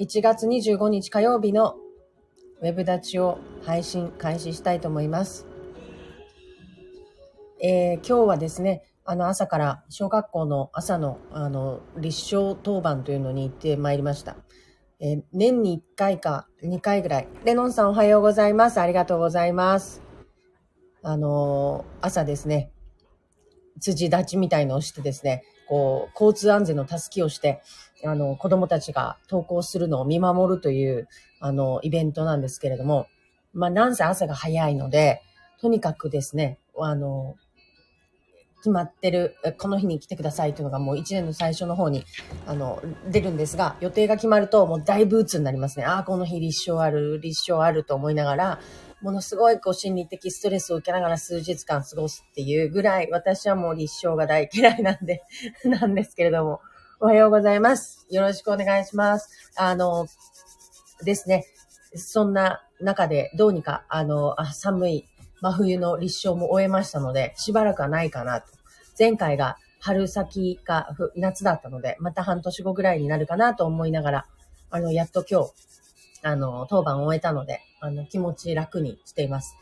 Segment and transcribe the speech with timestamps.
[0.00, 1.76] 1月25日火曜日の
[2.62, 5.46] ウェブ立ちを配信開始したいと思います。
[7.62, 14.36] えー、今日はですね、あの朝から小学校の朝のあの立証当番というのに行ってまいりました。
[14.98, 17.28] えー、年に1回か2回ぐらい。
[17.44, 18.80] レノンさんおはようございます。
[18.80, 20.00] ありがとうございます。
[21.02, 22.70] あのー、朝ですね、
[23.78, 27.62] 辻立ちみたいのをしてですね、こう、交通安全の助けをして、
[28.04, 31.08] あの、子供たちが登校するのを見守るという、
[31.40, 33.06] あの、イベントなんですけれども、
[33.52, 35.22] まあ、なんせ朝が早いので、
[35.60, 37.36] とにかくですね、あの、
[38.58, 42.04] 決まってる、この日に来てくださいというのがもう一年の最初の方に、
[42.46, 45.84] あの、出るんですが、予定が決まるともう大ブーツになりますね。
[45.84, 48.60] ああ、この日立証ある、立証あると思いながら、
[49.02, 55.22] ものすごいこう心理的ストレスを受けながら数日間過ごすっていうぐらい、私はもう立証が大嫌いなんで
[55.66, 56.60] なんですけれども、
[57.04, 58.06] おはようございます。
[58.10, 59.28] よろしくお願いします。
[59.56, 60.06] あの、
[61.04, 61.46] ですね、
[61.96, 65.08] そんな中でどうにか、あの、あ寒い
[65.40, 68.46] 真冬の立証も終えましたので、しばらくはないかなと。
[68.96, 74.26] 前回が春先か夏だったので、また半年後ぐらいになるかなと思いながら、
[74.70, 75.50] あの、やっと今日、
[76.22, 79.56] あの、当番を終えたので、あの、気持ち楽にしています。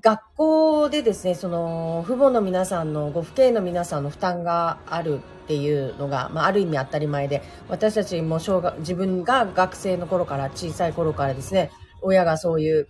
[0.00, 11.70] 学校でですね、その、父母の皆さんの、ご父兄の皆さんの負担があるっていうのが、まあ、ある意味当たり前で、私たちも小学、自分が学生の頃から、小さい頃からですね、
[12.02, 12.88] 親がそういう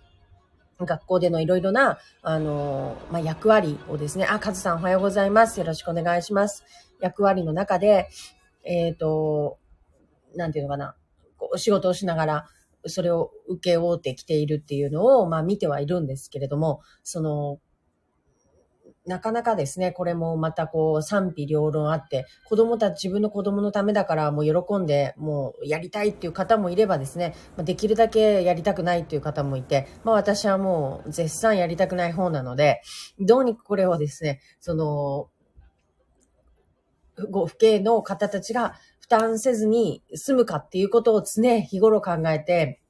[0.79, 5.59] 学校でのいろいろな、あの、まあ、役割をですね、あ、カズさんおはようございます。
[5.59, 6.63] よろしくお願いします。
[7.01, 8.09] 役割の中で、
[8.63, 9.57] えっ、ー、と、
[10.35, 10.95] なんていうのかな、
[11.37, 12.45] こう仕事をしながら、
[12.87, 17.59] それを受け負ってきているっていうのを、まあ見てはいるんですけれども、その、
[19.05, 32.81] なかなかですね、これもまたこう賛否両論あって、子供たち、自分の子供のためだからもう喜んで、もうやりたいっていう方もいればですね、できるだけやりたくないっていう方もいて、まあ私はもう絶賛やりたくない方なので、
[33.19, 35.29] どうにかこれをですね、その、
[37.29, 42.81] ご父兄の方たちが負担せずに済むかっていうことを常日頃考えて、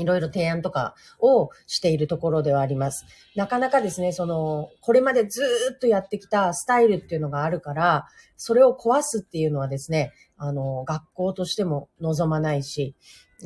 [0.00, 3.04] いろいろ提案とかをしているところではあります。
[3.36, 5.42] なかなかですね、その、これまでず
[5.74, 8.06] っとやってきたスタイルっていうのがあるから、
[8.36, 12.94] それを壊すっていうのはですね、あの、学校としても望まないし、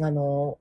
[0.01, 0.59] あの、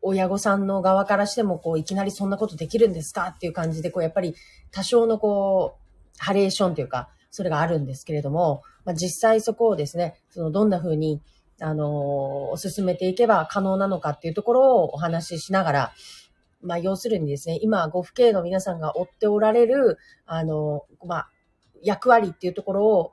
[0.00, 4.34] 親御さんの側からしても、こう、いきなりそんなことできるんですかっていう感じで、こう、やっぱり
[4.70, 11.20] 多少のこう、ハレーションというか、それがあるんですけれども、まあ、実際そこをですね、そのどんな風に、
[11.60, 15.92] あの進めていけば可能なのかっていうところをお話ししながら、
[16.62, 21.30] まあ、要するにですね、今、ご父兄の皆さんが追っておられる、あの、まあ、
[21.82, 23.12] 役割っていうところを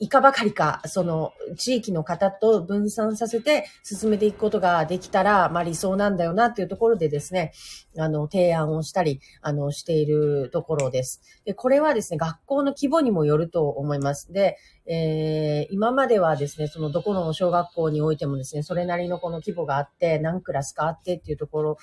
[0.00, 7.52] いかばかりか、その地域の方と分散させて進めていくことができたら、まあ理想なんだよなっていうところでですね、
[7.98, 11.20] あの、提案をしたり、あの、しているところです。
[11.44, 14.32] で、これはですね、学校の規模にもよると思います。
[14.32, 14.56] で、
[14.86, 21.78] えー、今まではですね、そのどこの小学校においてもですね、それなりのこの規模があって、何クラスかあってっていうところ、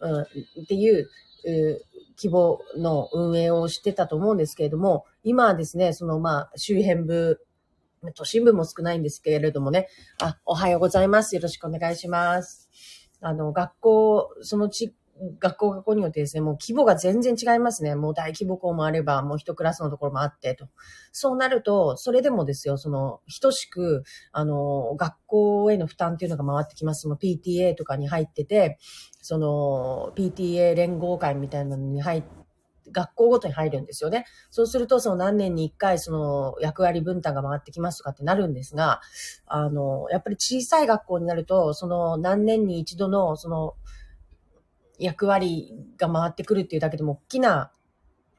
[0.00, 0.26] うん、っ
[0.66, 1.08] ていう、
[1.42, 7.40] 規模の運営をしてたと思うんですけれども、今はですね、そのまあ周辺部
[8.14, 9.88] 都心部も少ないんですけれどもね。
[10.22, 11.34] あ、おはようございます。
[11.34, 12.70] よろしくお願いします。
[13.20, 14.94] あの、学校、そのち、
[15.38, 17.94] 学校学校によってですね、もう規模が全然違いますね。
[17.94, 20.68] もう大規模校もあれば、もう一クラスのところもあってと。
[21.12, 24.02] そうなると、それでもですよ、その、等しく、
[24.32, 27.02] あの、学校への負担っていうのが回ってきます。
[27.02, 28.78] その PTA とかに入ってて、
[29.20, 32.28] その、PTA 連合会みたいなのに入って、
[32.92, 34.26] 学校ごとに入るんですよね。
[34.50, 39.00] そうすると、その何年に一回、その役割分担が回ってきますとかってなるんですが、
[39.46, 43.74] あの、やっぱり小さい学校になると、その何年に一度の、その、
[44.98, 47.72] 役割が回ってくるっていうだけでも大きな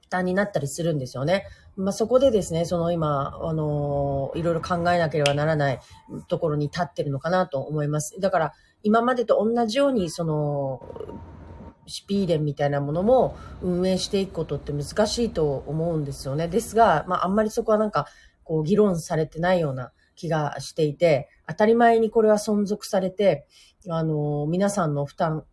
[0.01, 1.45] 負担になったりするんですよね。
[1.75, 5.79] まあ、そこでですね、その今、あの、いろいろ考えなければならない
[6.27, 8.19] ところに立ってるのかなと思います。
[8.19, 10.81] だから、今までと同じように、その、
[11.91, 16.47] シピーレンみたいなものも運営していくことって難しいと思うんですよね。
[16.47, 18.07] ですが、まあ、あんまりそこはなんか、
[18.43, 23.45] こう、議論されてないような気がしていて、当たり前にこれは存続されて、
[23.89, 25.43] あの、皆さんの負担、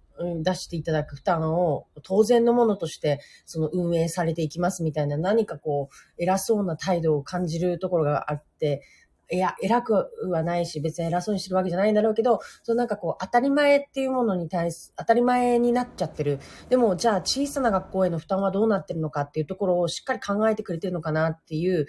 [0.43, 8.83] 出していただく負担を当然のものとしてその運営されていきますみたいな何かこう偉そうな態度を感じるところがあって、
[9.31, 16.39] いや、偉くはないし、別に偉そうにしてるわけじゃないんだろうけど、そのなんかこう、当たり前っていうものに対す、当たり前になっちゃってる。
[16.71, 21.87] でも、じゃあ小さな学校への負担はどうなってるのかっていうところをしっかり考えてくれてるのかなっていう、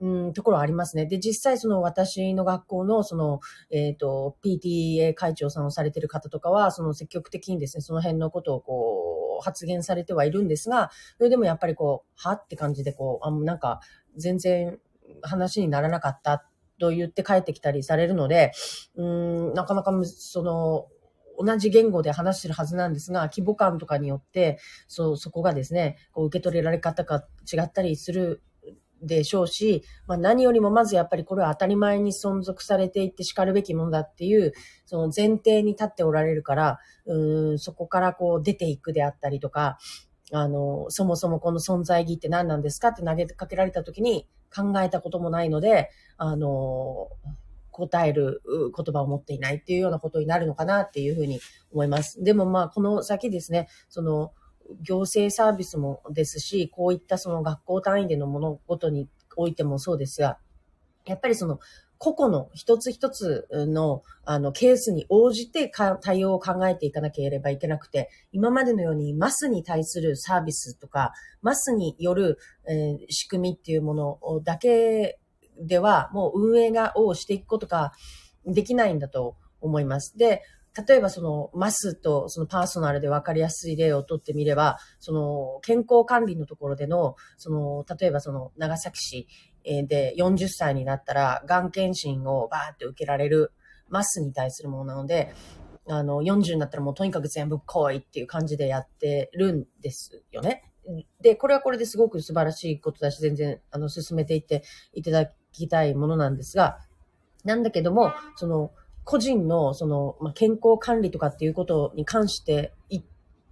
[0.00, 1.06] うん、ところありますね。
[1.06, 3.40] で、実際その私の学校のその、
[3.70, 12.32] えっ、と、PTA 会長さんをされてる方とかは、その積極的にですね、その辺のことをこう、発言されてはいるんですが、それでもやっぱりこう、は？
[12.32, 13.80] って感じでこう、あなんか、
[14.16, 14.78] 全然
[15.22, 16.44] 話にならなかった
[16.78, 18.52] と言って帰ってきたりされるので、
[18.96, 20.86] うん、なかなかその、
[21.36, 28.42] 同じ言語で話してるはずなんですが、規模感とかによって、そう、そこがですね、こう受け取れられ方が違ったりする
[29.02, 34.52] でしょうし、まあ、何よりもまずやっぱりこれは当たり前に存続されていって叱るべきものだっていう、
[34.86, 39.78] その前提に立っておられるから、うん、そこからこう出ていくであったりとか、
[40.32, 47.08] あの、そもそもこの存在意義って何なんですかって投げかけられた時に考えたこともないので、あの、
[47.70, 48.42] 答える
[48.74, 51.40] 言葉を持っていないっていうようなことになるのかなっていうふうに
[51.72, 52.22] 思います。
[52.22, 54.32] でもまあ、この先ですね、その、
[54.80, 60.38] 行政サービスもですし、こういったその学校単位での物事においてもそうですが、
[61.04, 61.60] やっぱりその
[61.98, 65.70] 個々の一つ一つのあのケースに応じて
[66.00, 71.12] 対応を考えていかなければいけなくて、今までのようにマスに対するサービスとか、
[71.42, 72.38] マスによる、
[72.68, 75.18] えー、仕組みっていうものだけ
[75.60, 77.92] ではもう運営がをしていくことが
[78.46, 80.16] できないんだと思います。
[80.16, 80.42] で、
[80.88, 89.28] 例えばそのマスとそのパーソナルで分かりやすい例をとってみれば、その健康管理のところでの、その、例えばその長崎市
[89.64, 93.52] で40歳になったら、がん検診をバーって受けられる
[93.88, 95.34] マスに対するものなので、
[95.88, 100.70] あの、40になったらもうとにかく全部来いっていう感じでやってるんですよね。
[101.20, 104.62] で、これはこれですごく素晴らしいことだし、全然、あの、進めていって
[104.92, 106.78] いただきたいものなんですが、
[107.44, 108.70] なんだけども、その、
[109.04, 112.74] 個人の、その、ま、健康管理とかっていうことに関して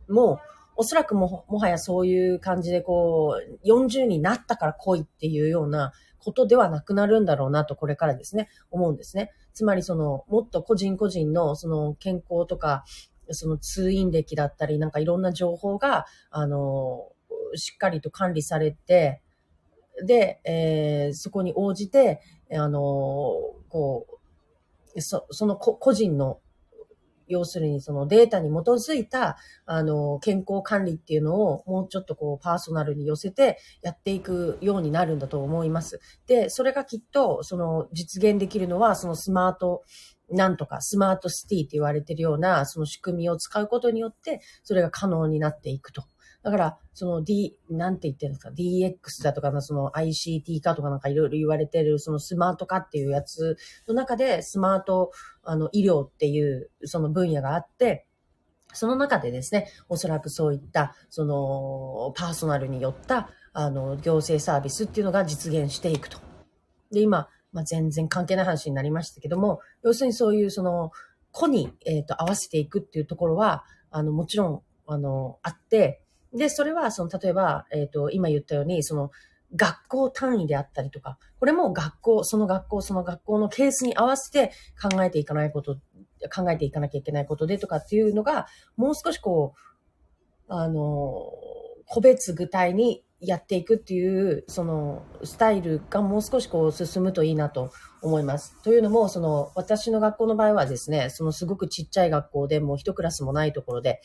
[0.09, 0.41] も、
[0.77, 9.33] おそらくも、もはやそういう感じで、こう、40になったから来いっていうようなことではなくなるんだろうなと、これからですね、思うんですね。
[9.55, 12.85] つまり、その、もっと個人個人の、その、健康とか、
[13.31, 17.13] その通院歴だったり、なんかいろんな情報が、あの、
[17.55, 19.23] しっかりと管理されて、
[20.05, 22.21] で、えー、そこに応じて、
[22.53, 22.81] あの、
[23.69, 24.07] こ
[24.95, 26.41] う、そその個人の、
[27.33, 36.01] 要するにそのデータに基づいた、あの、健康管理っていうのをもうちょっとこうパーソナルに寄せてやっていくようになるんだと思います。
[36.27, 39.83] で、それがきっとその実現できるのはそのスマート
[40.31, 46.05] なんとかスマートシティって言われてるようなその仕組みを使うことによってそれが可能になっていくと
[46.43, 53.57] だから、その D、なんて言ってるんですか、DX だとか、その ICT 化とかなんかいろいろ言われてる、そのスマート化っていうやつ
[53.87, 55.13] の中で、スマート、
[55.45, 58.07] あの、医療っていうその分野があって、
[58.73, 66.19] その中でですね、おそらくそういった、その、パーソナルによった、あの、行政サービスっていうのが実現していくと。
[66.91, 70.91] で、今、まあ、全然関係ない話になりましたけども、要するにそういうその、
[71.33, 76.02] 子に、えっ、ー、と、合わせていくっていうところは、あの、もちろん、あの、あって、
[76.33, 79.11] で、それは、その、例えば、えっ、ー、と、今言ったように、その、
[79.55, 85.77] 学校単位であったりとか、これも学校、その学校、その学校のケースに合わせて考えていかないこと、
[86.35, 88.47] 考えていかなきゃいけないことでとかっていうのが、
[88.77, 89.55] もう少しこ
[90.49, 91.31] う、あの、
[91.87, 98.61] 個別具体にやっていくっていう、その、スタイルがもう少しこう進むといいなと思います。
[98.63, 104.01] というのも、その、私の学校の場合はですね、そのすごくちっちゃい学校でもう一クラスもないところで、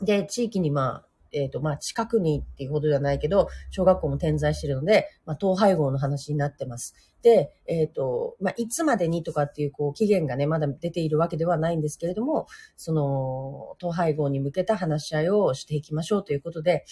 [0.00, 6.94] で、地域にまあ、えっ、ー、と、まあ、近くにっていうほどではないけど、小学校も点在してるので、まあ、統廃合の話になってます。
[7.22, 12.46] で、えっ、ー、と、まあ、いつまでにとかっていう、こう、期限がね、まだ出ているわけではないんですけれども、
[12.76, 16.84] その、統廃合に向けた話し合いをしていきましょうということで、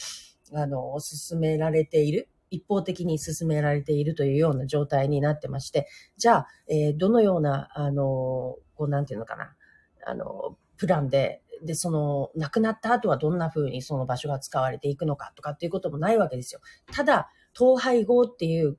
[0.52, 2.28] あの、進められている。
[2.50, 9.54] 一方的に進められているというような状態になってまして、じゃあ、えー、どのような、あの、こう、なんていうのかな、
[10.06, 16.60] あの、プランで、で、その、亡くなった後はどんな風にその場所が使われていくのかとかっていうこともないわけですよ。
[16.92, 18.78] ただ、統廃合っていう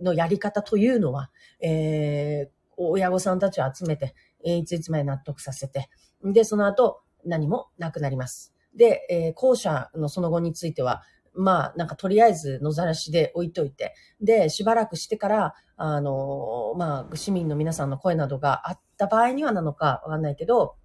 [0.00, 1.30] のやり方というのは、
[1.60, 5.88] えー、親御さんたちを集めて、一日前納得させて、
[6.22, 8.54] で、その後、何もなくなります。
[8.74, 11.02] で、えー、後者のその後については、
[11.34, 20.76] まあ、なんかとりあえず野ざらしで置いといて、で、しばらくしてから、あの、まあ、市民の皆さんの声などがあった場合にはなのかわかんないけど、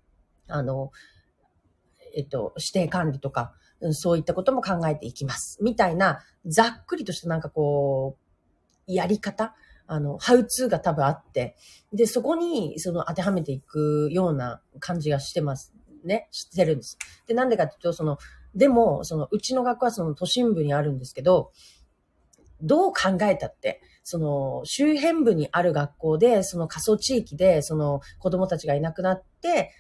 [0.47, 0.91] あの、
[2.13, 3.53] えっと、指定管理とか、
[3.91, 5.57] そういったことも考えていきます。
[5.61, 8.17] みたいな、ざっくりとしたなんかこ
[8.87, 9.55] う、やり方
[9.87, 11.55] あの、ハウツーが多分あって、
[11.91, 15.73] で、そこに、その当てはめていくような感じがしてます
[16.05, 16.27] ね。
[16.31, 16.97] してるんです。
[17.27, 18.17] で、なんでかっていうと、その、
[18.55, 21.51] でも、その、うちの学校はその都心部にあるんですけど、
[22.61, 29.25] どう考えたって、その周辺部にある学校で、その過疎地域で、その子供たちがいなくなって、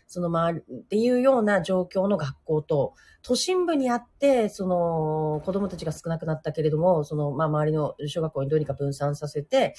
[0.07, 2.93] その周りっていうような状況の学校と、
[3.23, 9.75] 都心部にあって、その子供たちが少なくなったけれども、その、まあ、周りの小学校にどうにか分散させて、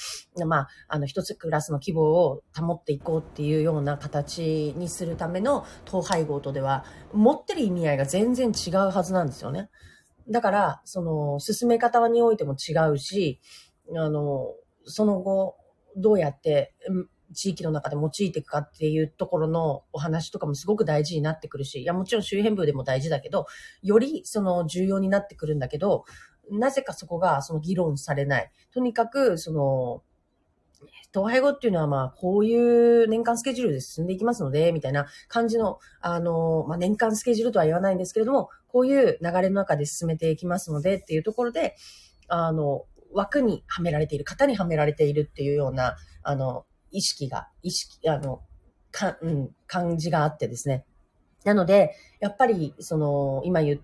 [0.47, 9.69] まあ、あの、一つクラスの規模を保っていこうっていうような形にするための統廃合とでは、持ってる意味合いが全然違うはずなんですよね。
[10.31, 13.41] だから、その、進め方においても違うし、
[13.95, 15.57] あの、その後、
[15.97, 16.75] どうやって
[17.35, 23.47] 地域の中で用いていくかっていうところのお話とかもすごく大事になってくるし、いや、もちろん周辺部でも大事だけど、
[23.83, 26.05] よりその重要になってくるんだけど、
[26.51, 28.51] なぜかそこがその議論されない。
[28.73, 30.03] とにかく、その、
[31.15, 41.77] 統廃後っていうのはまあ、こういう年間スケジュールで進んでいきますので、みたいな感じの、あの、まあ、年間スケジュールとは言わないんですけれども、こういう流れの中で進めていきますのでっていうところで、
[42.29, 48.41] あの、枠にはめられている、型にはめられているっていうような、あの、意識が、意識、あの、
[48.91, 50.85] か、うん、感じがあってですね。
[51.45, 53.81] なので、やっぱり、その、今言っ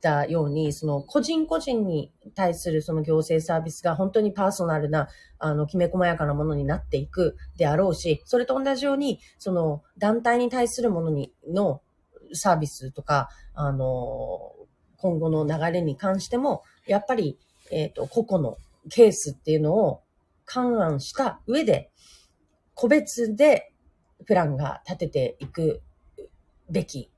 [0.00, 11.80] たように、その、個人個人に対するその行政サービスが本当にパーソナルな、あの、きめ細やかなものになっていくであろうし、それと同じように、その、団体に対するものに、の
[12.34, 14.52] サービスとか、あの、
[14.98, 17.38] 今後の流れに関しても、やっぱり、
[17.70, 18.58] えっ、ー、と、個々の
[18.90, 20.02] ケースっていうのを
[20.52, 21.90] 勘案した上で、
[22.74, 23.72] 個別で
[24.26, 25.82] プランが立てていく
[26.70, 27.10] べき。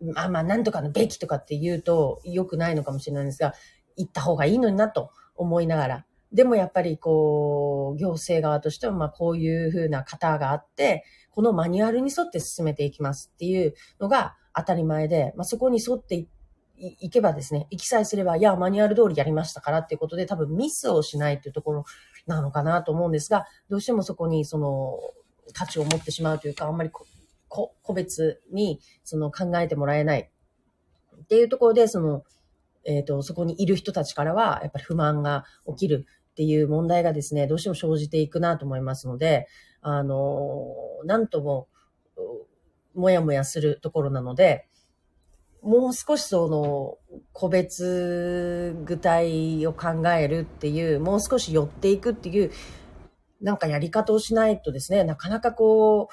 [0.00, 3.54] まあまあ、なんとかのべきとかって言うと良くないのかもしれないんですが、
[3.96, 6.06] 行った方がいいのになと思いながら。
[6.32, 16.26] でもやっぱりこう、行政側としてはまあこういうふうな型があって、このマニュアルに沿って進めていきますっていうのが当たり前で、まあそこに沿っていっ
[16.76, 21.84] 行けばですね、行きさえすれば、いや、マニュアル通りやりましたからっていうことで多分ミスをしないっていうところ
[22.26, 24.98] なのかなと思うんですが、どうしてもそこにその
[25.52, 26.90] 価値を持ってしまうというか、あんまり
[27.48, 30.30] 個別にその考えてもらえない。
[31.22, 32.24] っていうところで、その、
[32.84, 36.06] えっ、ー、と、そこにいる人たちからは、やっぱり不満が起きる。
[36.34, 39.46] っていう問題がですね、どうしても生じていくなと思いますので、
[39.82, 41.68] あの、なんとも、
[42.92, 44.66] もやもやするところなので、
[45.64, 46.98] もう少しその、
[47.32, 52.52] 個別具体を考えるっていう、もう少し寄っていくっていう、
[53.40, 56.08] なんかやり方をしないとですね、なかなかこ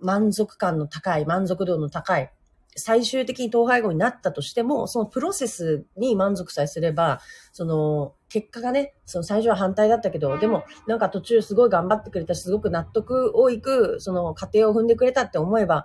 [0.00, 2.30] う、満足感の高い、満足度の高い、
[2.76, 7.20] 最終的に統廃合になったとしても、そのプロセスに満足さえすれば、
[7.52, 15.84] その、結果がね、その最初は反対だったけど、でもなんか途中すごい頑張ってくれたし、すごく納得をいく、その過程を踏んでくれたって思えば、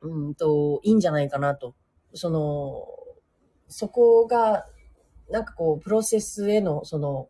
[0.00, 1.74] うんと、いいんじゃないかなと。
[2.14, 2.86] その、
[3.68, 4.66] そこが、
[5.30, 7.28] なんかこう、プロセスへの、その、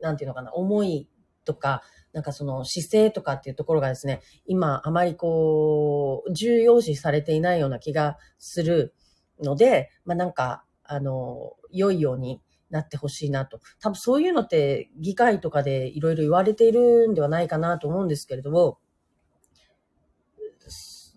[0.00, 1.08] なんていうのかな、思い
[1.44, 1.82] とか、
[2.12, 8.94] なんかその姿勢とかっていうところがですね、今あまりこう、重要視されていないような気がする
[9.40, 13.60] ので、まあなんか、あの、良いようになってほしいなと。
[13.80, 18.78] 多分そういうのって議会とかでいろいろ言われているんではないかなと思うんですけれども、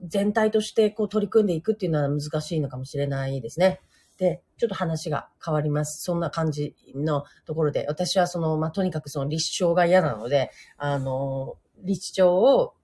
[0.04, 3.82] 全体としてこう取り組んでいくっていうのは難しいのかもしれないですね。
[4.18, 6.04] で、ちょっと話が変わります。
[6.04, 12.76] そんな感じのところで、私はその、まあ、とにかくその立証が嫌なので、あの、立証を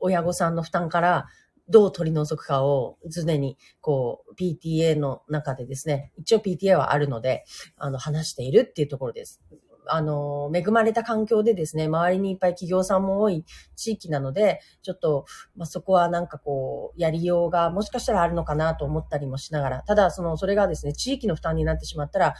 [0.00, 1.26] 親御さんの負担から
[1.68, 7.44] どう取り除くかを常に、こう、PTA の中でですね、一応 PTA はあるので、
[7.76, 9.42] あの、話しているっていうところです。
[9.88, 15.26] あの、恵まれた環境でですね、周りにいっぱい企業さんも多い地域なので、ちょっと、
[15.56, 22.34] まあ、そこはなんかこう、やりようがもしかしたらあるのかなと思ったりもしながら、ただ、その、それがですね、地域の負担になってしまったら、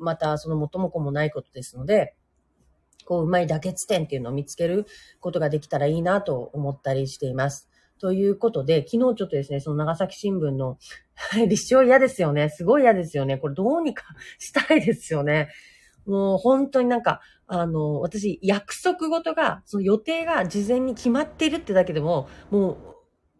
[0.00, 2.14] またその元も子もないことですので、
[3.04, 4.86] こう、うまい妥結点っていうのを見つける
[5.20, 7.68] ことができたらいいなと思ったりしています。
[8.00, 10.78] ということで、昨日ちょっとですね、その長崎新聞の
[11.48, 12.48] 立証嫌ですよね。
[12.48, 13.36] すごい嫌ですよね。
[13.36, 14.04] これどうにか
[14.38, 15.50] したいですよね。
[16.10, 22.76] もう本当になんか、あの、私、約束事が、その予定が事前に決まっているってだけでも、もう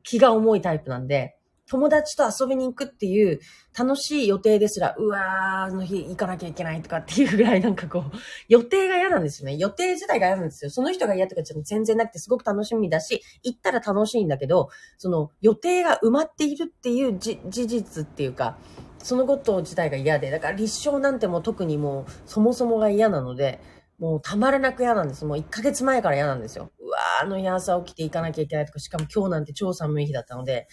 [0.03, 1.37] 気が重いタイプなんで、
[1.71, 3.39] 友達と遊びに行くっていう
[3.79, 5.23] 楽しい予定ですら、うわー、
[5.67, 8.17] あの日行かなきゃいけないとかっていうぐらいなんかこう、
[8.49, 9.57] 予定が嫌なんですよね。
[9.57, 10.71] 予定自体が嫌なんですよ。
[10.73, 18.59] その人が嫌とかじゃ全然なくてすごく楽しみだし、行ったら楽しいんだけど、その予定が埋まっているっていう事実っていうか、
[19.03, 23.61] そのこと自体が嫌で、だから立証なんてもう特にもうそもそもが嫌なので、
[23.99, 25.25] もうたまらなく嫌なんです。
[25.25, 26.71] もう1ヶ月前から嫌なんですよ。
[26.81, 30.69] うわー、あの日朝起きて行かなきゃいけないとか、しかも今日なんて超寒い日だったので、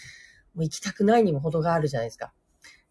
[0.55, 2.33] もう行きたくないにも程があるじゃないですか。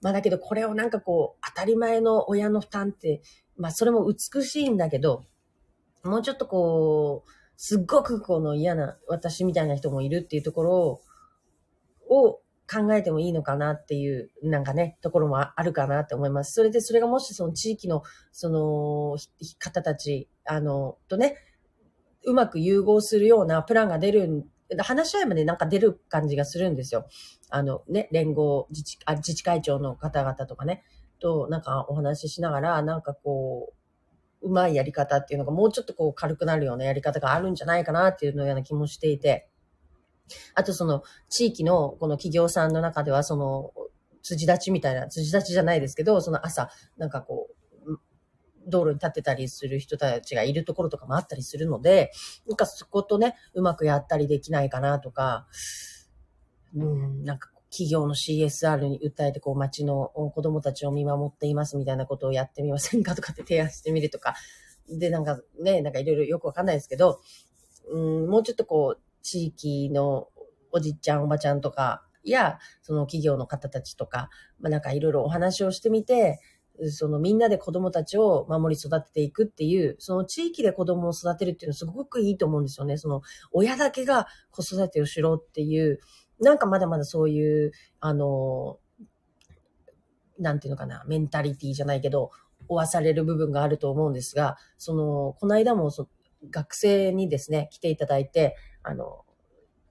[0.02, 3.22] まあだけどこれをなんかこう、当たり前の親の負担って
[3.56, 5.24] まあそれも美しいんだけど、
[6.04, 11.00] もうちょっとこう、すっごくこの嫌な私みたいな人もいるっていうところ
[12.10, 12.40] を
[12.70, 16.52] 考えてもいいのかなっていう、なんかね、ところもあるかなって思います。
[16.52, 19.16] それで、それがもしその地域の、その、
[19.58, 21.36] 方たち、あの、とね、
[22.24, 24.44] うまく融合するようなプランが出る、
[24.80, 27.06] 話し合いまでなんか出る感じがするんですよ。
[27.50, 30.82] あのね、連合自治あ自治会長の方々とかね、
[31.20, 33.72] となんかお話ししながら、なんかこ
[34.42, 39.48] う、うまいやり方っていうのがもうちょっとこう軽くなるようなやり方があるんじゃないかなっていうのような気もしていて、
[40.54, 43.72] あとその地域のこの企業さんの中ではその
[44.22, 47.56] 辻立ちみたいな、辻立ちじゃないですけど、その朝、なんかこう、
[48.68, 52.10] 道路に立ってたりする人たちがいるところとかもあったりするので、
[52.48, 55.46] なんかそことね、うまくやったりできないかなとか、
[56.74, 64.34] うん、なんか企業の CSR に訴えて、こう、街の子供たちを見守っていますみたいなことをやってみませんかとかって提案してみるとか。
[64.88, 67.20] で、なんかね、なんかいろいろよくわかんないですけど、
[67.92, 70.28] うん、もうちょっとこう、地域の
[70.70, 74.30] おじちゃん、おばちゃんとか、や、その企業の方たちとか、
[74.60, 76.40] まあ、なんかいろいろお話をしてみて、
[76.90, 82.98] そのみんなで子供たちを守り育てていくっていう、その地域で子供を育てるっていうのはすごくいいと思うんですよね。
[82.98, 86.00] その親だけが子育てをしろっていう、
[86.40, 88.78] なんかまだまだそういう、あの、
[90.38, 92.30] なんていうのかな、メンタリティじゃないけど、
[92.68, 96.08] 追わされる部分があると思うんですが、その、この間もそ
[96.50, 98.56] 学生にですね、来ていただいて、
[98.88, 99.24] あの、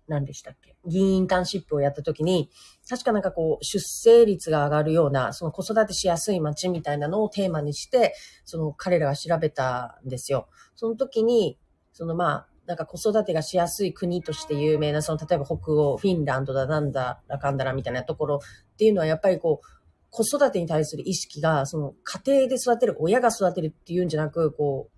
[0.08, 0.76] 何でしたっけ？
[0.86, 2.50] 議員インターンシップをやった時に、
[2.88, 8.14] 確かなんかこう、出生率が上がるような、その子育てしやすい街みたいなのをテーマにして、
[8.46, 10.48] その彼らが調べたんですよ。
[10.76, 11.58] その時に、
[11.92, 19.68] そのまあ、なんか子育てがしやすい国として有名な、その例えば北欧、フィンランドだなんだらかんだらみたいなところっていうのはやっぱりこう、
[20.12, 24.95] 子育てに対する意識が、その家庭で育てる、親が育てるっていうんじゃなく、こう、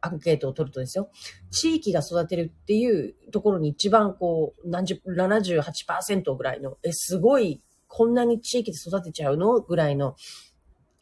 [0.00, 1.10] アンケートを取るとですよ、
[1.50, 10.14] 地域が育てるっていうところに一番こう、何十、78%ぐらいの、え、すごい、こんなに地域で育てちゃうのぐらいの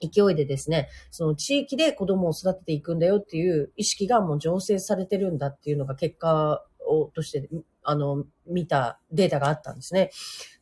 [0.00, 7.48] 勢いでですね、その地域で子供を育てていくんだよっていう意識がもう醸成されてるんだっていうのが結果をとして、
[7.82, 10.10] あの、見たデータがあったんですね。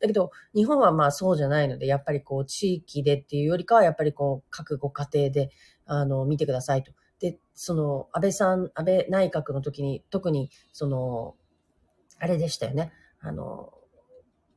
[0.01, 5.51] だけど、日本はまあそうじゃないので、やっぱりこう、地域でっていうよりかは、やっぱりこう、各ご家庭で、
[5.87, 6.93] あの、見てくださいと。
[7.21, 11.35] で、その、安倍さん、安倍内閣の時に、特に、その、
[12.19, 12.93] あれでしたよね。
[13.21, 13.73] あの、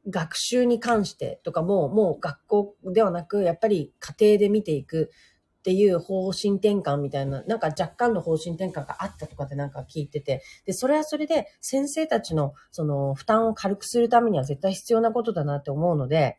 [0.10, 5.12] 学習に関してとかも、もう学校ではなく、やっぱり家庭で見ていく
[5.60, 16.38] っていう方針転換みたいな、なんか若干の方針転換があったとかってなんか聞いてて、で、それはそれで先生たちのその負担を軽くするためには絶対必要なことだなって思うので、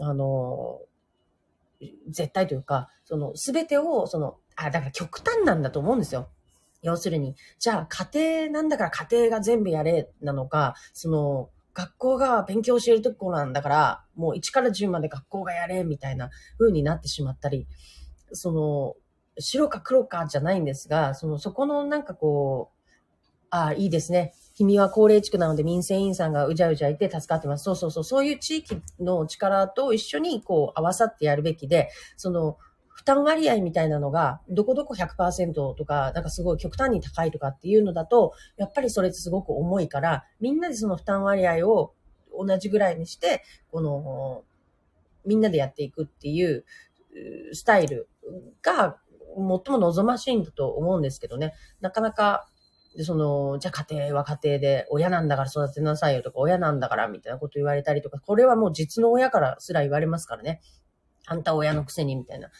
[0.00, 0.80] あの、
[2.08, 6.28] 絶対というか、その全てを、その、あ、だから極端なんだと思うんですよ。
[6.82, 17.66] 要するに、じゃあ家庭なんだから家庭が全部やれなのか、その、学校が勉強教えるとこなんだから、もう1から10まで学校がやれ、みたいな風になってしまったり、
[18.32, 18.94] その、
[19.38, 22.82] 白か黒かじゃないんですが、その、そこのなんかこう、
[23.48, 24.34] ああ、いいですね。
[24.54, 27.64] 君は高齢地区なので民生委員さんがうじゃうじゃいて助かってます。
[27.64, 28.04] そうそうそう。
[28.04, 32.58] そういう地域の力と一緒にこう合わさってやるべきで、その、
[33.02, 41.94] 負担割合みたいなのが、どこどこ100%とか、なんかすごい極端に高いとかっていうのだと、やっぱりそれってすごく重いから、みんなでその負担割合を
[42.32, 44.44] 同じぐらいにして、この、
[45.26, 46.64] みんなでやっていくっていう
[47.52, 48.08] スタイル
[48.62, 48.98] が
[49.34, 51.54] 最も望ましいんだと思うんですけどね。
[51.80, 52.46] なかなか、
[53.00, 60.60] その、じゃあ家庭は家庭で親なんだから育てなさいよとか、親なんだからみたいなこと言われたりとか、これはもう実の親からすら言われますからね。
[61.26, 62.50] あんた親のくせにみたいな。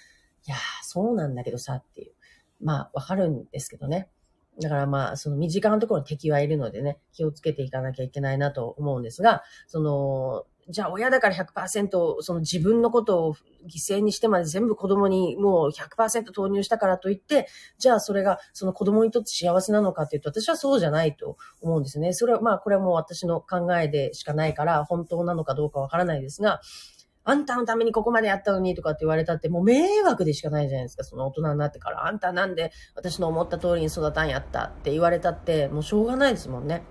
[0.46, 2.12] いやー、そうなんだけどさっていう。
[2.60, 4.08] まあ、わかるんですけどね。
[4.60, 13.34] だからまあ、その身近なところに敵はいるのでね、気をつけていかなきゃいけないなと思うんですが、その、じゃあ親だから100%その自分のことを
[13.66, 22.12] 犠牲にしてまで全部子供にもう100%投入したからといって、じゃあそれがその子供にとって幸せなのかっていうと私はそうじゃないと思うんですね。
[22.12, 26.60] それはまあこれはもう私の考えでしかないから本当なのかどうかわからないですが、
[27.24, 32.06] あんたのためにここまでやったのにとかって言われたって、もう迷惑でしかないじゃないですか、その大人になってから。
[32.06, 36.82] あんたなんで私の思った通りに育たんやったって言われたって、もうしょうがないですもんね。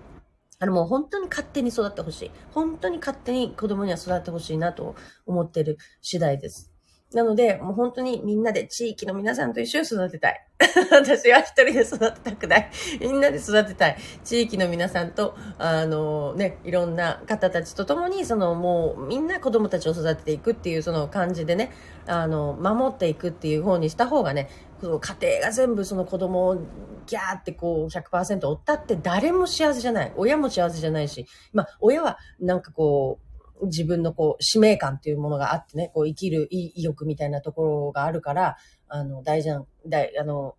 [0.58, 2.30] あのもう本当に勝手に育ってほしい。
[2.52, 4.94] 本当に勝手に子供には育ってほしいなと
[5.26, 6.71] 思ってる次第です。
[7.14, 10.46] なので、もう本当にみんなで地域の皆さんと一緒に育てたい。
[10.90, 12.70] 私は一人で育てたくない。
[13.00, 13.96] みんなで育てたい。
[14.24, 21.72] 地域の皆さんと、あのね、いろんな方たちと共に、そのもうみんな子供たちを育てていくっていうその感じでね、
[22.06, 24.48] あの、守っていくっていう方にした方がね、
[24.80, 26.56] その家庭が全部その子供を
[27.06, 30.12] ギャーってこう100%追ったって誰も幸せじゃない。
[30.16, 33.31] 親も幸せじゃないし、まあ親はなんかこう、
[33.66, 38.56] 自分のこう、使命感っていうものがあってね、こう、生きる意欲みたいなところがあるから、
[38.88, 40.56] あの、大事な、大、あの、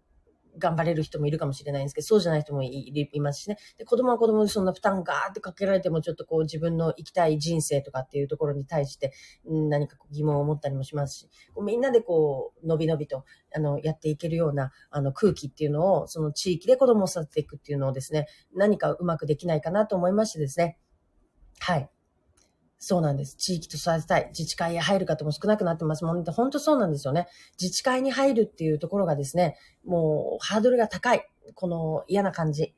[0.58, 3.58] 頑張れる人もいるかもしれないんですけど、そうじゃない人もいいますしね。
[3.78, 9.13] で、子供は子供でそんな負担ガーってかけられても、ちょっとこう自分の生きたい人生とかっていうところに対して、
[9.46, 11.30] 何か疑問を持ったりもしますし、
[11.62, 20.78] みんなでこう、のびのびと、あの、やっていけるような、あの、空気っていうのを、その地域で子供を育てていくっていうのをですね、何かうまくできないかなと思いましてですね。
[21.60, 21.89] はい。
[22.86, 23.38] そうなんです。
[23.38, 24.28] 地域と育てたい。
[24.38, 26.32] 自治会へ入る方も少なくなってますもんね。
[26.34, 27.28] 本当そうなんですよね。
[27.58, 31.26] 自治会に入るっていうところがですね、もうハードルが高い。
[31.56, 32.76] この嫌な感じ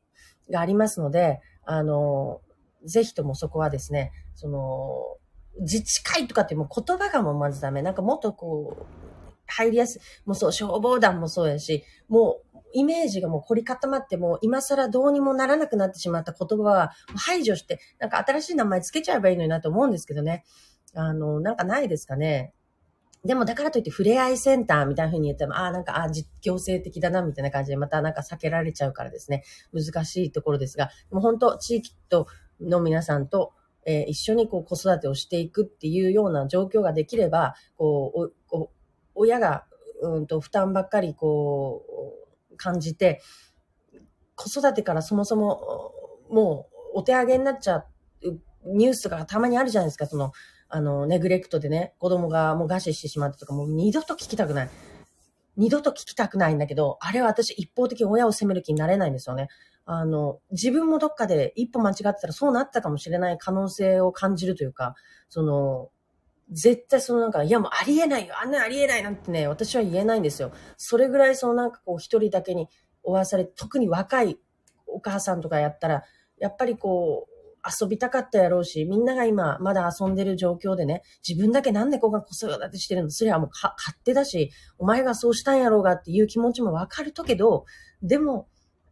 [0.51, 2.41] がありますので、あの、
[2.85, 5.17] ぜひともそこはですね、その、
[5.61, 7.81] 自治会とかってもう言葉がもうまずダメ。
[7.81, 8.85] なんかもっとこう、
[9.47, 10.01] 入りやすい。
[10.25, 20.43] もうそう、消防団もそうやし、もうイメージがもう凝り固まってもう、今更どうにもならなくなってしまった言葉は排除して、なんか新しい名前つけちゃえばいいのになと思うんですけどね。
[20.93, 22.54] あの、なんかないですかね。
[23.25, 26.10] でもだからといって触れ合いセンターみたいな風に言っても、ああ、なんか、ああ、
[26.41, 32.28] 行政的だな、みたいな感じで、またなんか避けられちゃうからですね、難しいところですが、でも本当、地域と
[32.62, 33.54] の皆さんと、
[33.88, 38.69] えー、一緒にこう子育てをしていくっていうような状況ができれば、こう、
[39.15, 39.65] 親が、
[40.01, 41.84] うんと、負担ばっかり、こ
[42.23, 42.24] う、
[42.55, 43.21] 感じて、
[44.35, 45.91] 子育てからそもそも、
[46.29, 47.85] もうお手上げになっちゃう
[48.65, 50.31] ニュースとかたまにあるじゃないですか、その、
[50.69, 54.69] あの、ネグレクトでね、子供がもう餓死してしまったとか、もう二度と聞きたくない。
[55.57, 59.47] 二度と聞きたくないんだけど、あれは私一方的に親を責める気になれないんですよね。
[59.85, 64.95] あの、自分もどっかで一歩間違ってたらそうなったかもしれない可能性を感じるというか、
[65.29, 65.89] その、
[66.51, 70.51] 絶対そのなんか、いやもうありえないよ、あんなありえないなんてね、私は言えないんですよ。
[70.77, 72.69] それぐらいそのなんかこう一人だけに
[73.03, 74.39] 追わされ、特に若い
[74.88, 76.03] お母さんとかやったら、
[76.38, 77.36] やっぱりこう、
[77.81, 87.65] 遊びたかったやろうし、みんなが今まだ遊んでる状況でね、自分だけなんでこが子育てしてるのそれはもう勝手だし、お前がそうしたんやろうがっていう気持ちもわかるとけど、
[88.03, 88.47] でも、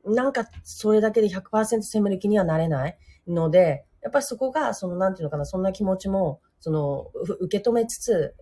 [0.06, 8.36] なんかそれだけで100%責める気にはなれないので、やっぱりそこが、その、なんていうのかな、そんな気持ちも、その、受け止めつつ、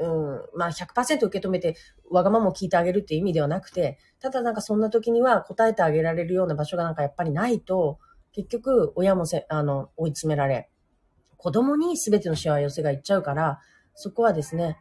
[0.00, 0.06] う
[0.56, 1.76] ん、まあ100%受け止めて、
[2.10, 8.00] わがままを聞いてあげるっていう意味ではなくて、ただなんかそんな時には答えてあげられるような場所がなんかやっぱりないと、
[8.32, 10.70] 結局親もせ、あの、追い詰められ、
[11.36, 13.60] 子供に全ての幸せがいっちゃうから、
[13.94, 14.76] そこはですね、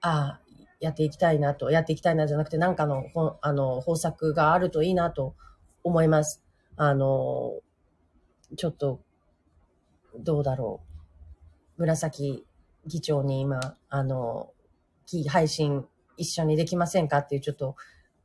[0.00, 0.40] ああ、
[0.80, 3.04] やっていきたいなと、やっていきたいなじゃなくて、なんかの、
[3.42, 5.34] あの、方策があるといいなと
[5.84, 6.42] 思います。
[6.76, 7.60] あの、
[8.56, 9.00] ちょっと、
[10.18, 10.95] どうだろう。
[11.76, 12.46] 紫
[12.86, 14.52] 議長に今、あの、
[15.28, 15.84] 配信
[16.16, 17.76] 一緒にできませんかっていうちょっと、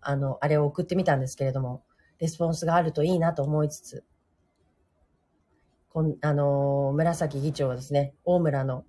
[0.01, 1.83] あの、あれを送ってみたんですけれども、
[2.19, 4.03] レスポンスがあるといいなと思いつつ、
[5.89, 8.85] こんあの、紫議長はですね、大村の、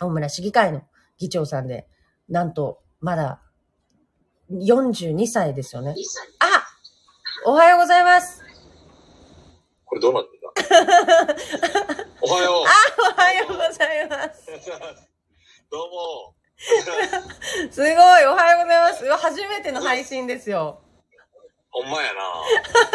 [0.00, 0.82] 大村市議会の
[1.18, 1.86] 議長さんで、
[2.28, 3.40] なんと、まだ、
[4.50, 5.94] 42歳ですよね。
[6.40, 6.64] あ
[7.46, 8.42] おはようございます
[9.84, 10.34] これどうなって
[12.26, 12.64] おはよう。
[12.64, 12.70] あ、
[13.18, 14.46] おはようございます。
[15.70, 16.34] どうも。
[17.70, 19.16] すごい、おはようございます。
[19.18, 20.80] 初めての配信ですよ。
[21.70, 22.20] ほんまやな。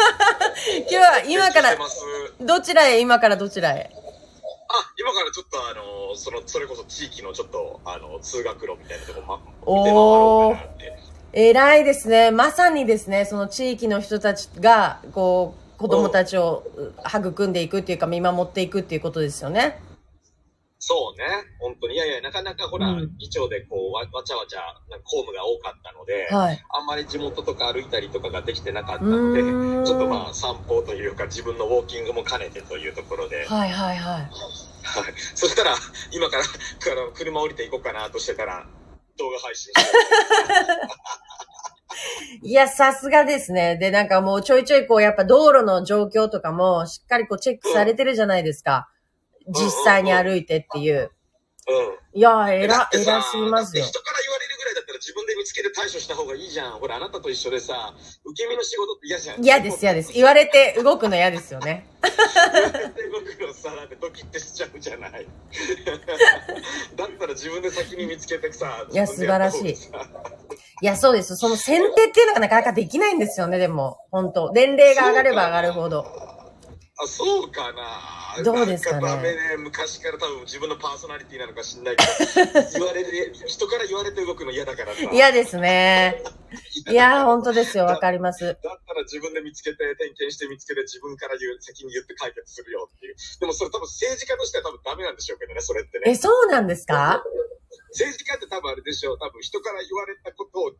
[0.82, 1.76] 今日は今から、
[2.40, 3.92] どちらへ、今からどちらへ
[4.68, 10.98] あ、今からちょっとあの、その、それこそ地域のちょっと、あの、通学路みたいなとこ、ま、見て回ろうかなって。
[11.32, 12.32] 偉いですね。
[12.32, 16.62] まさにですね、その地域の人たちが、こう、子供たちを
[17.08, 19.80] 育んでいくっていうか見守っていくっていうことですよね。
[20.78, 21.24] そうね。
[21.58, 21.94] 本当に。
[21.94, 29.40] いやいや、なかなかほら、うん、議長でこうわ、わちゃわちゃな公務が多かったので、はい、あんまり地元とか歩いたりとかができてなかったので、
[29.86, 33.46] ちょっとまあ散歩というか自分のウォーキングも兼ねてというところで。
[33.46, 34.20] はいはいはい。
[34.20, 34.28] はい。
[35.34, 35.76] そしたら、
[36.12, 36.44] 今から、
[37.14, 38.66] 車降りていこうかなとしてたら、
[39.18, 39.90] 動画配信して。
[42.42, 43.76] いや、さすがですね。
[43.76, 48.88] で、なんかもうちょいちょいこう、やっぱ道路の状況とかもしっかりこうチェックされてるじゃないですか。
[49.48, 51.10] 実際に歩いてっていう。
[51.68, 52.18] うん。
[52.18, 53.84] いや、えら、偉すぎますよ。
[53.84, 54.19] 人から
[55.50, 56.72] つつけて対処した方がいいじゃん。
[56.78, 57.92] ほら、あなたと一緒でさ、
[58.24, 59.44] 受け身の仕事って嫌じゃん。
[59.44, 60.12] 嫌です、嫌です。
[60.12, 61.86] 言われて動くの嫌ですよね。
[62.02, 65.26] 言われて動くのさ、なんかドキッてしちゃうじゃない。
[66.94, 69.72] だったら自分で先に見つけてさ、いや、素晴らしい。
[69.72, 71.34] いや、そうです。
[71.36, 73.98] その選定っていうのがなかなかできないんですよね、でも。
[74.12, 76.39] 本当年齢が上がれば上がるほど。
[77.02, 79.02] あ、そうかなどうですかね。
[79.08, 79.56] ダメね。
[79.58, 85.00] 昔から多分自分のパーソナリティなのか知んないけど、 言われる、人から言われて動くの嫌だからさ。
[85.10, 86.22] 嫌ですね。
[86.90, 87.84] いや、本当ですよ。
[87.86, 88.44] わかります。
[88.44, 93.16] だったら自分で見つけて、点検して見つけて、自分から言う、責任言って解決するよっていう。
[93.40, 96.10] でもそれ多分政治家としては多分ダメなんでしょうけどね、それってね。
[96.10, 97.22] え、そうなんですか？
[97.92, 99.18] 政治家って多分あれでしょう。
[99.18, 100.76] 多分人から言われたことをパ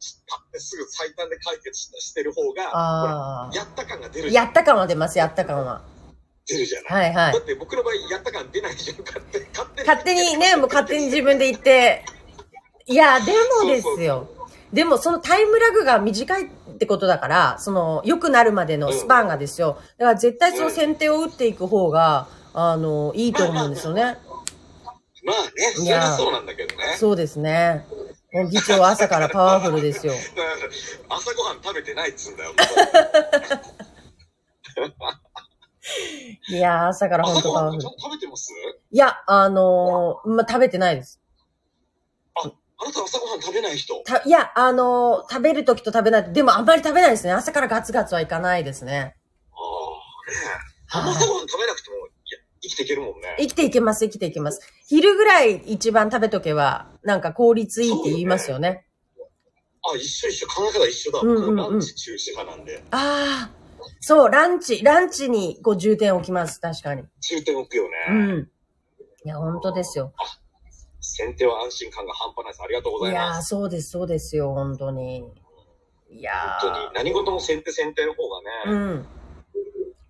[0.48, 5.82] ッてすぐ最短で解決してる方が、やった感が出るやった感は出ます、やった感は。
[6.50, 7.12] 出るじゃない。
[7.12, 7.32] はいはい。
[7.32, 8.98] だって僕の場合やった感出ないじゃん。
[8.98, 9.46] 勝手に。
[9.86, 12.04] 勝手にね、もう勝手に自分で言って。
[12.86, 13.32] いや、で
[13.62, 14.28] もですよ。
[14.72, 19.78] でもそのタイムラグが短いってことだから、その良くなるまでのスパンがですよ。
[19.98, 24.18] だから絶対その先手を打っていく方が、あの、いいと思うんですよね。
[25.22, 26.96] まあね、それはそうなんだけどね。
[26.96, 27.84] そうですね。
[28.50, 30.14] 議長は朝からパワフルですよ。
[31.08, 32.52] 朝ごはん食べてないっつうんだよ。
[36.48, 37.70] いやー、朝から本当。
[37.78, 38.52] 食べてます？
[38.90, 41.20] いや、あのー、まあ、食べてないです。
[42.34, 44.02] あ、あなた朝ごはん食べない人？
[44.04, 46.32] たいや、あのー、食べるときと食べない。
[46.32, 47.32] でもあんまり食べないですね。
[47.32, 49.16] 朝からガツガツはいかないですね。
[50.90, 51.96] ああ、ね朝ごはん食べなくても、
[52.62, 53.36] 生きていけるもんね。
[53.38, 54.60] 生きていけます、生きていけます。
[54.86, 58.70] 昼ぐらい一番食べとけば、なんか効率いいって言いますよね。
[58.70, 58.86] ね
[59.82, 60.46] あ、一緒一緒。
[60.48, 61.20] 考え方一緒だ。
[61.20, 62.82] うんうんうん、ランチ中止派なんで。
[62.90, 63.59] ああ。
[64.00, 67.04] そう、ランチ、ランチにこう重点置きます、確かに。
[67.20, 67.90] 重点置くよね。
[68.08, 68.50] うん。
[69.24, 70.12] いや、本当ですよ。
[71.00, 72.62] 先手は安心感が半端ないです。
[72.62, 73.34] ありがとうございます。
[73.34, 75.24] いや、そうです、そうですよ、本当に。
[76.10, 76.94] いや本当に。
[76.94, 78.48] 何事も先手先手の方がね。
[78.66, 79.06] うん。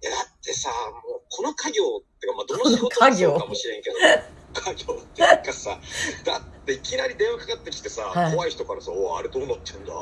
[0.02, 3.96] いや、だってさ、もう、この家業ってか、まあ、どの仕事もそうかもしれんけど、
[4.52, 5.78] 家業っていうかさ、
[6.24, 9.92] だっていきなり電話かかってきてさ、はい、怖い人からさ、おあれどうなってんだ？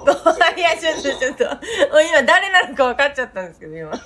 [0.56, 3.90] いや、ちょっとちょっと、今誰なのか分かっちゃったんですけど、今。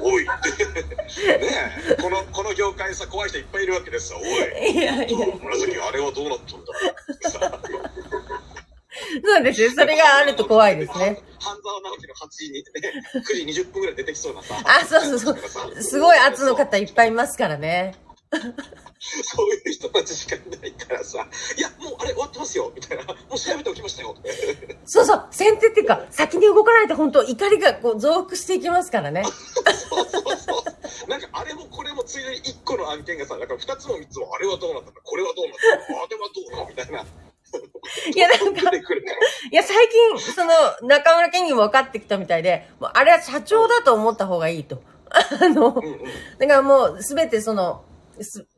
[0.00, 0.24] おい。
[0.24, 0.26] っ
[0.56, 0.64] て
[1.38, 1.50] ね
[1.90, 2.02] え。
[2.02, 4.26] このこの業界さ怖い人いっぱいいるわけですよおい。
[4.72, 5.26] いやいや。
[5.42, 6.72] 紫あれはどうなったんだ？
[9.22, 9.70] そうですね。
[9.76, 11.22] それがあると怖いですね。
[11.40, 12.64] 半沢直樹の8時に、ね、
[13.14, 14.56] 9時20分ぐらい出てきそうなさ。
[14.64, 15.82] あ、そうそうそう。
[15.82, 17.94] すごい圧の方いっぱいいますからね。
[19.22, 23.04] そういう人たちしかいないからさ、いや、もうあれ終わってますよ、みたいな。
[23.04, 24.16] もう調べておきましたよ。
[24.86, 29.24] そうそう、先手っていうか、先に動かないと本当怒りがこう増幅していきますからね。
[29.24, 30.64] そうそうそ
[31.06, 31.08] う。
[31.08, 37.04] なんかあれもこれもついでに1個の案件がさ、なんか2つも3つもあれはどうなったんだ、これはどうなったんだ、あれはどうなのみたいな。
[38.14, 40.52] いや、なんか、 いや、最近、その、
[40.88, 44.82] 中村健議も分かってきたみたいで、もうあれは社長だと思った方がいいと。
[45.10, 45.74] あの、
[46.38, 47.84] だからもう、すべてその、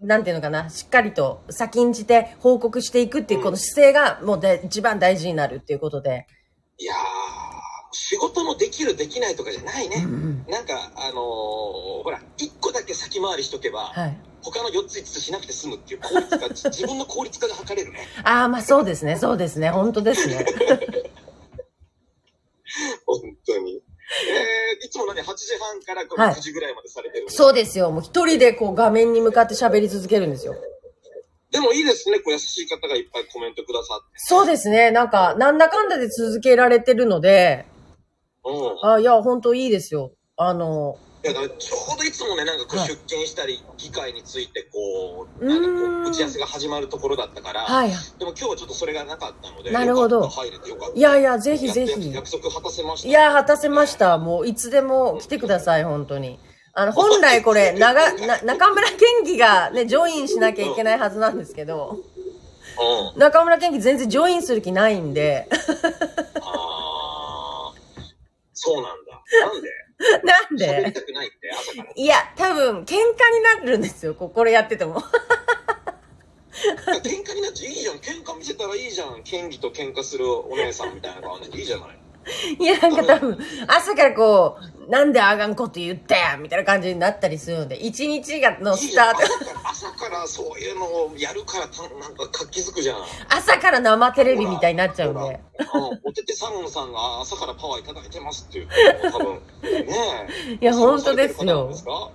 [0.00, 6.26] なんていうのかな、しっかりと先んじて報告していくっていうこの姿勢がもうで一番大事になるっていうことで。
[6.78, 6.96] いやー、
[7.92, 10.02] 仕事のできるできないとかじゃないね。
[10.04, 14.16] うんうん、なんか、あのー、ほら、一個だけ先回りしとけば、はい、
[14.52, 18.06] 他の4つ5つしなくて済むっていう効率化、 自分の効率化が図れるね。
[18.22, 20.46] ああ、まあそうですね、そうですね、本当ですね。
[23.06, 23.74] 本当に。
[23.74, 27.90] えー、いつも何 ?8 時半から9時ぐらいまでされてる、はい、そうですよ。
[27.90, 30.54] もう一人でこう画面に向かって喋り続けるんですよ。
[31.50, 32.20] でもいいですね。
[32.20, 34.18] こう優しい方がいっぱいコメントくださって。
[34.18, 34.92] そうですね。
[34.92, 37.66] なんか、なんだかんだで続けられてるので、
[38.44, 38.92] うん。
[38.92, 40.12] あいや、本当いいですよ。
[40.36, 45.74] あの、いやちょうどいつもねなんかこう出勤したり、議会についてこうなんかこ
[46.06, 50.28] う打ち合わせが始まるところだったから、はい、でも今日はちょっとそれがなかったのでなるほど。
[50.28, 50.98] 入れてよかった。
[50.98, 52.12] いやいやぜひぜひ。
[52.12, 53.08] 約束果たせました。
[53.08, 54.18] いや果たせました。
[54.18, 56.38] もういつでも来てください本当に。
[56.74, 61.98] あの本来これ長な中村健議がねジョインしなきゃいけないはずなんですけど、
[63.14, 65.48] うん、中村健議全然ジョインする気ないんで。
[66.42, 67.72] ああ
[68.52, 69.22] そうなんだ。
[69.52, 69.68] なんで？
[70.24, 70.92] なんで？
[71.94, 75.02] いや、多分、喧嘩になるんですよ、これやってても。
[76.86, 77.96] 喧嘩になっちゃいいじゃん。
[77.96, 79.22] 喧嘩見せたらいいじゃん。
[79.24, 81.98] 県議と喧嘩するお姉さんみたいな感じでいいじゃない。
[82.58, 89.18] いや、なんか多分、朝からこう、なんであがんこと言ってみたいな感じになったりするので、一日がのスタート。
[89.64, 92.98] 朝からそういうのをやるからた、なんか活気づくじゃん。
[93.28, 95.40] 朝から生テレビみたいになっちゃうんで。
[96.04, 98.68] おててサロンさんが朝からパワーいただいてますっていう、
[99.12, 99.96] 多分、ね
[100.48, 100.58] え。
[100.60, 101.72] いや、本当ですよ。
[101.84, 102.12] 本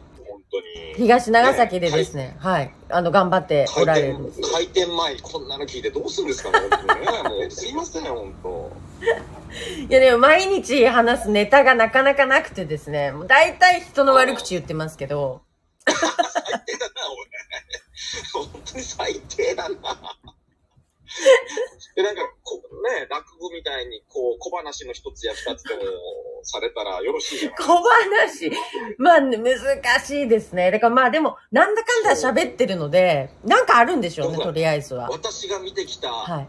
[0.51, 0.67] 当に。
[0.89, 0.93] に。
[0.95, 2.73] 東長崎でですね、ねはい。
[2.89, 4.17] あの、頑張っておられる
[4.51, 8.71] 開店前にこんなの聞いてどうするんですかね、本当 すいません、本当。
[9.89, 15.41] いやでも毎日話すネタがなかなかなくてですね、もう大体人の悪口言ってますけど。
[15.85, 15.95] 最
[16.65, 16.93] 低だな、
[18.33, 18.45] 俺。
[18.45, 19.75] 本当に最低だな。
[21.95, 25.81] で、なんか、こね、落語みたいに、こう、小話の一つや二つでも
[26.43, 27.57] されたらよろしいじゃない？
[27.61, 28.51] 小話？
[28.97, 30.71] まあ、難しいですね。
[30.71, 35.09] だからまあでも、なんだかんだ喋ってるので、なんかあるんでしょうね、とりあえずは。
[35.09, 36.47] 私が見てきた、はい。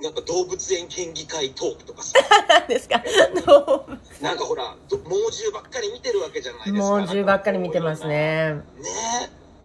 [0.00, 2.12] なんか動物園県議会トークとかさ。
[2.48, 3.02] 何ですか？
[4.22, 6.78] なんかほら、猛獣ばっかり見てるわけじゃないですか。
[6.78, 8.52] 猛獣ばっかり見てますね。
[8.54, 8.62] ね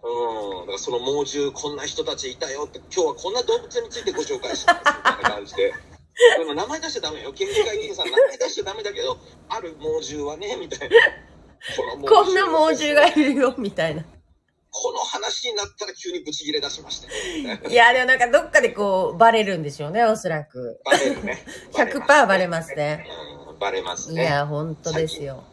[0.04, 0.66] うん。
[0.66, 5.72] だからその猛獣、こんな人たちいたよって、今日はこんな動物についてご紹介しますみたいな感じで。
[6.38, 7.32] でも名前出しちゃダメよ。
[7.32, 10.96] 県議会議員さん、名前出しちゃダメだけど、ある猛獣はね、みたいな。
[12.08, 14.04] こんな猛獣がいるよ、みたいな。
[14.70, 17.60] この話になったら急にブチギレ出しましたね。
[17.68, 20.80] いや、でもなんかどっかでこう、バレるんでしょうね、おそらく。
[20.84, 21.44] バレるね。
[21.72, 23.06] 100%バレますね。
[23.48, 24.22] うん、バレますね。
[24.22, 25.44] いや、本当ですよ。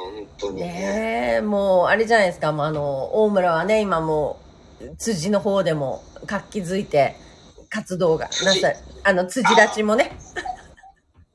[0.00, 1.38] 本当にね。
[1.38, 4.38] ねもう、あれじゃないですか、もうあの、大村はね、今も
[4.80, 7.16] う、辻の方でも活気づいて、
[7.68, 8.72] 活動がなさ、
[9.04, 10.12] あの、辻立ちもね。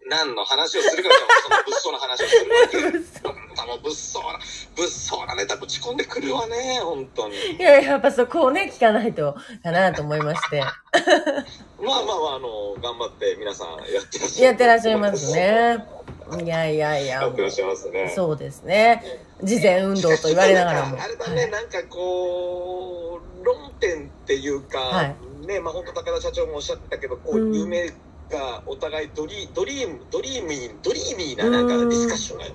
[0.07, 1.09] 何の話をするか
[1.43, 3.45] その物騒な話をするわけ。
[3.65, 4.39] も物騒な、
[4.75, 7.35] 物騒なネタぶち込んでくるわね、本当に。
[7.57, 10.59] いや、やっぱそこをね、聞かないと、かなと思いまして。
[11.81, 14.45] まあまあまあ、あの、頑張って皆さんやってらっしゃる。
[14.45, 15.94] やってらっしゃいますね。
[16.43, 17.21] いやいやいや。
[17.21, 18.11] やってらっしますね。
[18.15, 19.03] そうですね。
[19.43, 21.01] 事前運動と言われながらも。
[21.01, 27.89] あれだね、はい、なんかこう、論点っていうか、はい、ね、まあ本当高田社長もおっしゃってたけど、こう、両名
[28.29, 32.45] がお互いドリドリーム、ドリーミー、ドリーミーななんかディスカッションが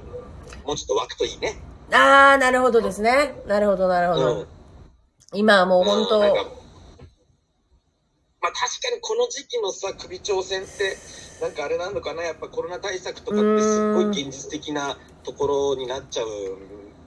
[0.65, 1.57] もうちょっと湧くといいね。
[1.93, 3.35] ああ、なるほどですね。
[3.47, 4.41] なるほど、なるほど。
[4.41, 4.47] うん、
[5.33, 6.47] 今はもう本当、うん、まあ確
[8.81, 10.97] かにこの時期のさ、首長戦って、
[11.41, 16.27] なんかあれなのかな、やっぱコロナ対策とかってすごい現実的なところになっちゃう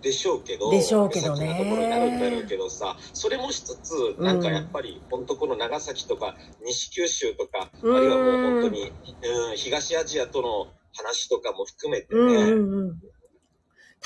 [0.01, 1.57] でしょうけど、でしょうけどね。
[1.57, 8.91] ところになるんだろうけどさ、それもしつつ、なんかやっぱり、本当この長崎とか、西九州とか、あるいはもう本当に、
[9.49, 12.21] うん、東アジアとの話とかも含めてね。
[12.21, 13.01] うんうんうん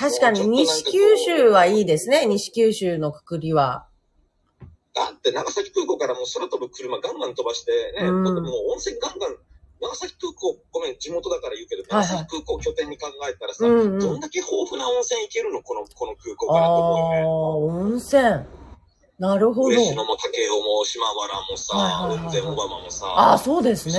[0.00, 3.88] 確かに西九州はいいですね、西九州のくくりは。
[4.94, 8.34] だって長崎空港からもう空飛ぶ車ガンガン飛ばしてね、うん、もう
[8.72, 9.36] 温泉ガンガン
[9.80, 17.92] 長崎空港、ごめん、地元だから言うけど、長崎空港拠点に考えたらさ、うんうん、どんだけ豊富な温泉行けるのこの、この空港からと思うね。
[17.92, 18.22] 温泉。
[19.18, 19.68] なるほど。
[19.68, 23.06] 嬉野も竹雄も島原もさ、はいはいはい、温泉小浜もさ。
[23.06, 23.98] ああ、そうですね。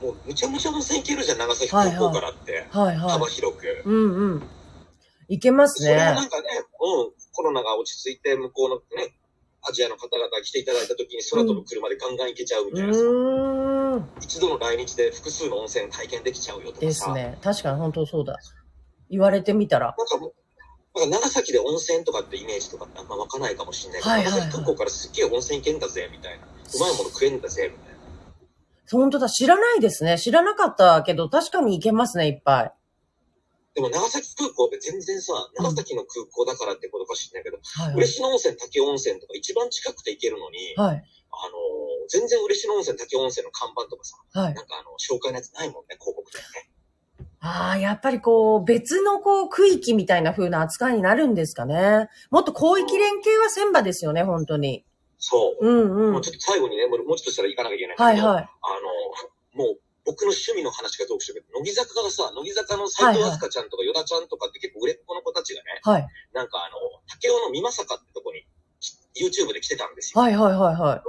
[0.00, 2.66] もうむちゃむちゃ温泉行けるじゃん、長崎空港からって。
[2.70, 3.10] はいはい。
[3.10, 3.82] 幅広く。
[3.84, 4.42] うんうん。
[5.28, 5.90] 行けますね。
[5.90, 6.48] それはなんかね、
[6.80, 9.14] うん、コロナが落ち着いて、向こうのね、
[9.68, 16.86] アジアの方々が来ていただいた時に空飛ぶ車でガンガン行けちゃうみたいなさ、うん、一度の来日で複数の温泉体験できちゃうよとかさ。
[16.86, 17.38] ですね。
[17.42, 18.36] 確かに本当そうだ。
[19.10, 19.94] 言われてみたら。
[19.96, 20.26] なんか
[20.96, 26.44] なんか長崎で温泉とかってイメージとかってあんま湧かないかもしれないけど、はいはいはい、長崎空港からすっげえ温泉行けんだぜ、みたいな。
[26.44, 27.98] うまいもの食えんだぜ、みたいな。
[28.90, 30.18] 本当だ、知らないですね。
[30.18, 32.72] 知らなかったけど、確かに行けますね、いっぱい。
[33.78, 41.04] でも長崎空港って全然さ、長崎の空港だからってことか知んないけど、はい、嬉野温泉、滝温泉とか一番近くて行けるのに、はい、あの、
[42.08, 46.44] 全然嬉野温泉、滝温泉の看板とかさ、はい、なんかあの、紹介のやつないもんね、広告でね。
[47.38, 52.08] ああ、やっぱりこう、別のこう、区域みたいな風な扱いになるんですかね。
[52.32, 54.84] もっと広域連携は千場ですよね、本当に。
[55.18, 55.64] そう。
[55.64, 56.12] うんうん。
[56.14, 58.42] もうちょっと最後にね、もうちょっとしたら行かなきゃいけないけど、はいはい。
[58.42, 66.08] あの、もう、僕の趣味の話がトークしてるけど、乃木坂がさ、乃木坂の斎藤飛鳥ちゃんとか与田ちゃんとかって結構売れっ子の子たちがね、はい。
[66.32, 66.80] なんかあの、
[67.12, 68.48] 竹雄の美作ってとこに、
[69.12, 70.20] YouTube で来てたんですよ。
[70.20, 71.02] はいはいはいはい。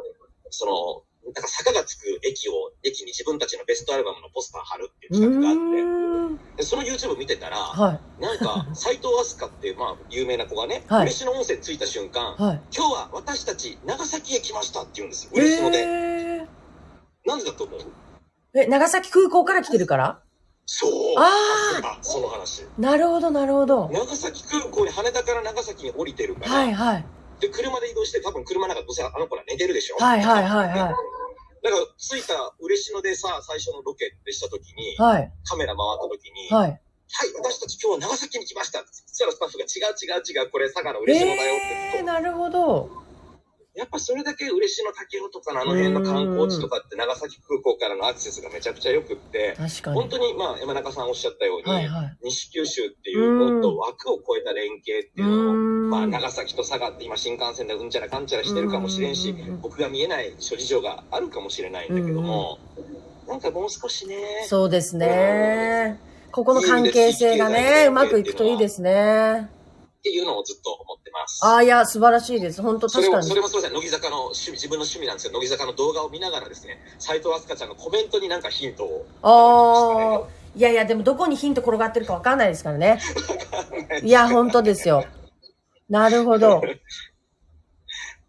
[0.51, 16.47] その、なんか坂がつく駅を、駅に自分たちのベストアルバムのポスター貼るっていう企画があって、でその YouTube 見てたら、はい、なんか、斎藤飛鳥っていう、まあ、有名な子がね、はい、嬉野温泉着いた瞬間、はい、今日は私たち長崎へ来ましたって言うんですよ、嬉野で。
[17.25, 17.79] なんでだと思う？
[18.55, 20.19] え、長崎空港から来てるから？
[20.65, 20.91] そう。
[21.17, 21.29] あ
[21.83, 21.97] あ。
[22.01, 22.65] その話。
[22.77, 23.89] なるほど、なるほど。
[23.91, 26.51] 長崎空港に羽田から長崎に降りてるから。
[26.51, 27.05] はいはい。
[27.39, 30.77] で、車で移動して多分車の中どうせあの子ら寝てるでしょはいはいはいはい。
[30.77, 30.95] だか
[31.63, 36.79] ら着いた嬉野でさ、最初のロケでした時に、はい、カメラ回った時に、はい、はい、
[37.43, 41.59] 私たち今日は長崎に来ましたそしたらスタッフが違う違う違う、これ佐賀の嬉野だよっ
[41.91, 41.97] て。
[41.97, 42.89] えー、なるほど。
[43.75, 62.58] やっぱそれだけ嬉野武雄とかのあの辺の観光地とかって長崎空港からのアクセスがめちゃくちゃ良くって、本当にまあ山中さんおっしゃったように、はいはい、西九州っていうもっと枠を超えた連携っていうのを、まあ長崎と佐賀って今新幹線でうんちゃらかんちゃらしてるかもしれんし、僕が見えない諸事情があるかもしれないんだけども、
[63.27, 64.15] なんかもう少しね。
[64.48, 66.00] そうですね。
[66.31, 69.50] ここの関係性がね、うまくいくといいですね。
[70.00, 71.45] っていうのをずっと思ってます。
[71.45, 72.62] ああ、いや、素晴らしいです。
[72.62, 73.27] 本当確かに。
[73.27, 73.73] それも、それもすみません。
[73.73, 79.06] 乃木坂の趣味、自分の趣味なんですけど、乃木坂の動画を見ながらですね、斎藤飛鳥ちゃんのコメントになんかヒントを、ね。
[79.23, 80.39] ああ。
[80.56, 83.00] いやいや、でもどこにヒント転がってるかわかんないですからね。
[84.02, 85.06] いいや、本当ですよ。
[85.89, 86.62] なるほど。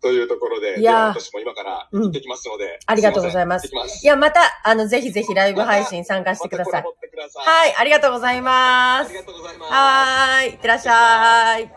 [0.03, 3.68] というところで、いや私も今から行ってきますので、うん、ありがとうございます。
[3.68, 6.82] いますいや、また、あの、ぜひぜひライブ配信参加してください。
[6.82, 9.09] ま、はい、ありがとうございます。
[9.09, 9.72] ありがとうございます。
[9.72, 11.72] はい、いってらっしゃい。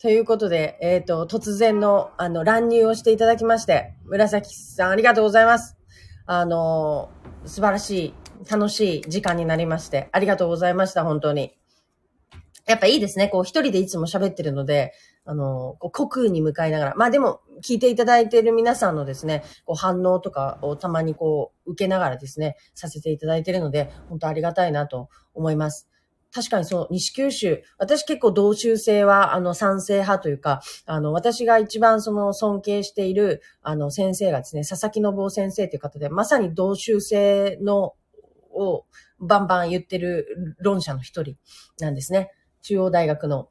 [0.00, 5.76] ということで、えっ、ー、と、突然の、あの、乱入をしていただきまして、紫さんありがとうございます。
[6.24, 7.10] あの、
[7.44, 8.14] 素晴らしい、
[8.50, 11.54] 楽しい時間になりまして、ありがとうございました、本当に。
[12.66, 13.28] やっぱいいですね。
[13.28, 14.94] こう、一人でいつも喋ってるので、
[15.24, 16.94] あの、こう、虚空に向かいながら。
[16.96, 25.88] まあでも、聞いていただいている皆さんのですね、こう、反応とかをたまにこう、受けながらですね、させていただいているので、本当ありがたいなと思います。
[26.32, 27.62] 確かにそう、西九州。
[27.78, 37.94] 私結構同州制は、あの、賛成派というか、あの、私が一番その尊敬している、あの、先生がですね、佐々木信夫先生という方で、まさに同州制の、
[38.52, 38.84] を、
[39.18, 41.36] バンバン言ってる論者の一人
[41.78, 42.30] なんですね。
[42.62, 43.48] 中央大学の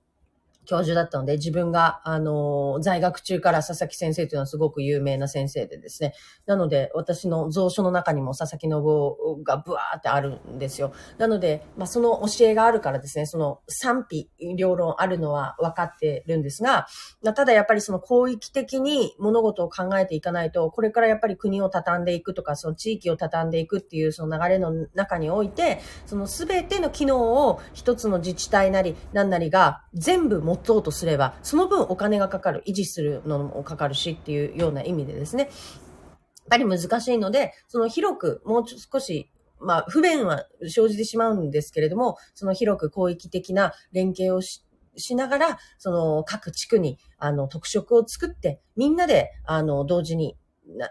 [0.70, 6.14] 教授だったので、自分が、あの、在学中から佐々木先生というのはすごく有名な先生でですね。
[6.46, 10.94] なので、私の蔵書の中にも佐々木信夫がブワーってあるんですよ。
[11.18, 16.86] なので、まあ、その教えがあるからですね、その賛否両論あるのは分かってるんですが、
[17.24, 35.52] ま、ただやっぱりその広域的に物事を考えていかないと、これからやっぱり国を畳んでいくとか、その地域を畳んでいくっていうその流れの中において、その全ての機能を一つの自治体なり何なりが全部持とうとすれば、その分お金がかかる、維持するのもかかるしっていうような意味でですね、やっ
[36.50, 44.64] ぱり難しいので、その広く、もう少し、まあ、不便は生じてしまうんですけれども、その広く広域的な連携をし
[45.00, 50.38] しながら、その各地区に、あの、特色を作って、みんなで、あの、同時に、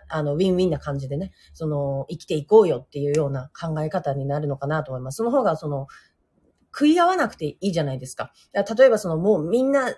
[0.08, 5.16] あの、ウィンウィンな感じでね、その、生きていこうよっていうような考え方になるのかなと思います。
[5.16, 5.86] その方が、その、
[6.79, 8.33] 食い合わなくていいじゃないですか。
[8.55, 9.97] 例えばそのもうみんな、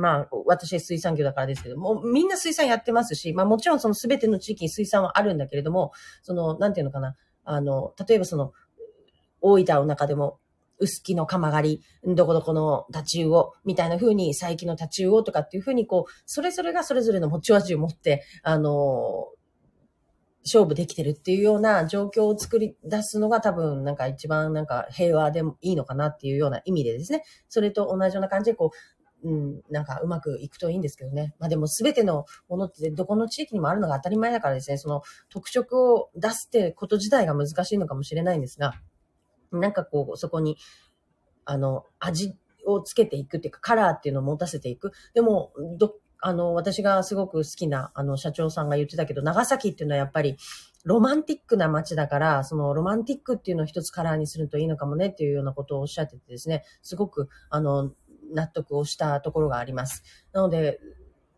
[0.00, 5.90] まあ、私水産業だからですけども、みんな水産やってますし、まあもちろんその全ての地域に水産はあるんだけれども、
[6.22, 8.52] その、なんていうのかな、あの、例えばその、
[9.40, 10.38] 大分の中でも、
[10.80, 19.26] 薄木の釜狩り、どこどこの立ち魚、みたいな風に、佐伯の立ち魚とかっていう風に、こう、それぞれがそれぞれの持ち味を持って、あの、
[20.52, 27.22] 勝負できてるっていうような状況を作り出すのが多分なんか一番なんか平和でもいいのかなっていうような意味でですね。
[27.48, 28.70] それと同じような感じでこ
[29.22, 31.34] う、うん、なんかうまくいくといいんですけどね。
[31.38, 38.74] まあでも全てのものってどこの地域にもあるのが当たり前だからですね、その特色を出すってこと自体が難しいのかもしれないんですが、
[39.52, 40.56] なんかこう、そこに、
[41.44, 42.36] あの、味
[42.66, 44.92] をつけていくっていうか、カラーっていうのを持たせていく。
[45.14, 50.36] でも、ど、あの、私がすごく好きな、あの、社長さんが言ってたけど、長崎っていうのはやっぱり、
[50.84, 57.92] ロマンティックな街だから、そのロマンティックっていうのを一つカラーにするといいのかもねっていうようなことをおっしゃっててですね、すごく、あの、
[58.32, 60.02] 納得をしたところがあります。
[60.32, 60.80] なので、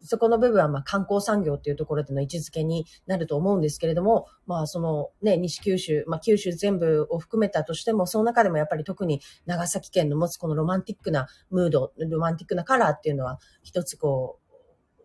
[0.02, 14.49] そこの部分は、まあ、観光産業っていうところでの位置づけになると思うんですけれども、まあ、そのね、西九州、まあ、九州全部を含めたとしても、その中でもやっぱり特に長崎県の持つこのロマンティックなムード、ロマンティックなカラーっていうのは、一つこう、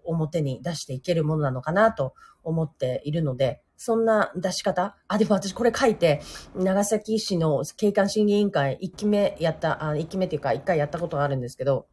[0.05, 4.95] 表に出していけるものなのかなと思っているので、そんな出し方？
[5.07, 6.21] あ、でも私これ書いて、
[6.55, 11.87] 長崎市の景観審議委員会1期目やった、あ1期目っていうか1回やったことがあるんですけど、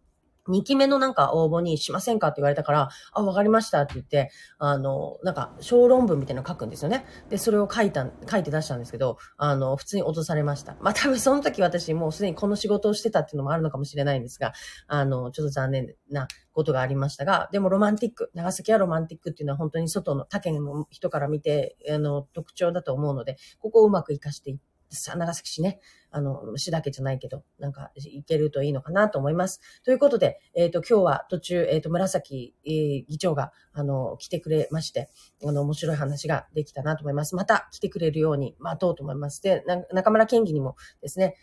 [0.49, 7.05] 2期目のなんか応募にしませんかって言われたから、あ、わかりましたって言って、あの、なんか小論文みたいなの書くんですよね。
[7.29, 10.77] で、それを書いた、書いて出したんですけど、あの、普通に落とされました。
[10.81, 14.53] まあ多分その時私もうすでにこの仕事をしてたっていうのもあるのかもしれないんですが、
[14.87, 25.81] あの、ちょっと残念なことがありましたが、でもロマンティック、長崎はロマンティックっていうのは本当に外の他県の人から見て、あの、特徴だと思うので、ここをうまく活かしていって、長崎市ね、
[26.11, 29.61] あの、市だけじゃないけど、なんか、行けるといいのかなと思います。
[29.85, 35.09] ということで、えっ、ー、と、今日は途中、えっ、ー、と、紫、えー、議長が、あの、来てくれまして、
[35.45, 37.35] あの、面白い話ができたなと思います。
[37.35, 39.43] また来てくれるように待とうと思います。
[39.43, 41.37] で、中村県議にもですね、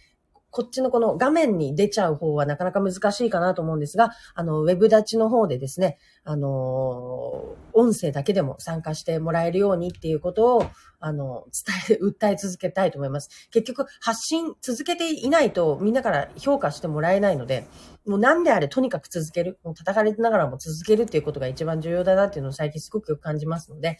[0.52, 10.66] こっちのこの画面に出ちゃう方はなかなか難しいかなと思うんですが、あの、ウェブ立ちの方でですね、あの、音声だけでも参加してもらえるようにっていうことを、
[11.00, 11.46] あの、
[11.88, 13.30] 伝え、 訴え続けたいと思います。
[13.52, 17.66] 結局、発信続けていないとみんなから評価してもらえないので、
[18.06, 19.60] もう何であれとにかく続ける。
[19.64, 23.98] もう叩かれながらも続けるっていうことが一番重要だなっていうのを最近すごくよく感じますので、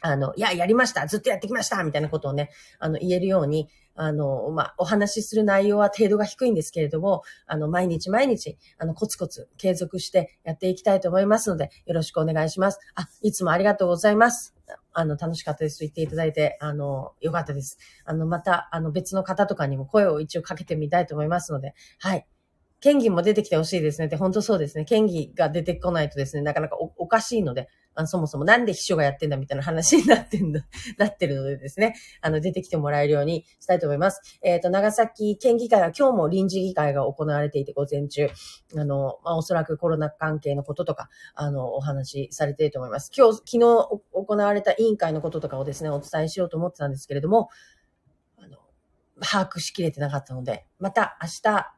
[0.00, 12.78] あの、いや、やりましたずっとやってきましたみたいなことをね、あの、言えるように、あの、まあ、お話しする内容は程度が低いんですけれども、あの、毎日毎日、あの、コツコツ継続してやっていきたいと思いますので、よろしくお願いします。
[12.94, 14.54] あ、いつもありがとうございます。
[14.92, 17.78] あの、楽しかったですと言っていただいて、あの、よかったです。
[18.04, 22.26] あの、また、あの、別の方とかにも声を一応かけてみたいと思いますので、はい。
[22.80, 24.84] 権利も出てきてほしいですねって、本当そうですね。
[24.84, 27.68] 権利が出てこないとですね、なかなかおかしいので、
[27.98, 30.60] あのそもそもなんで秘書がやってんだみたいな話になってんだ、
[30.98, 34.38] なってるのでですね、あの、出てきてもらえるようにしたいと思います。
[34.40, 38.28] えっ、ー、と、長崎県議会は今日も臨時議会が行われていて、午前中、
[38.76, 43.10] あの、まあ、おそらくコロナ関係のこととか、あの、お話しされていると思います。
[43.16, 43.58] 今日、昨日
[44.12, 47.48] 行われた委員会のこととかをですね、お伝えしようと思ってたんですけれども、
[48.36, 48.58] あの、
[49.20, 51.77] 把握しきれてなかったので、また明日、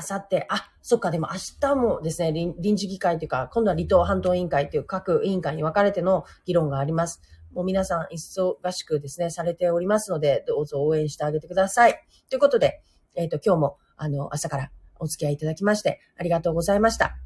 [0.00, 7.20] あさって、あ、そっか、でも明日もですね、臨時議会というか、今度は離島半島委員会という各委員会に分かれての議論があります。
[7.52, 12.00] もう皆さん忙しくですね、されておりますので、どうぞ応援してあげてください。
[12.30, 12.80] ということで、
[13.14, 17.18] えっ、ー、と、今日も、あの、朝からお付き合いいただきまして、ありがとうございました。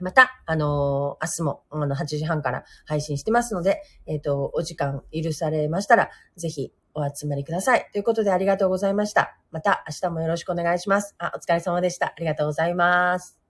[0.00, 7.88] また、あのー、明日も、あの、8時半から配信してますので、えっ、ー、と、お時間許されましたら、ぜひ、お集まりください。
[7.92, 9.36] ということでありがとうございました。
[9.50, 11.14] また明日もよろしくお願いします。
[11.18, 12.06] あ、お疲れ様でした。
[12.06, 13.47] ありがとうございます。